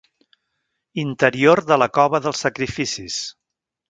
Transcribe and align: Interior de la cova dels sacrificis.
Interior 1.01 1.61
de 1.73 1.77
la 1.81 1.89
cova 1.99 2.23
dels 2.25 2.43
sacrificis. 2.47 3.19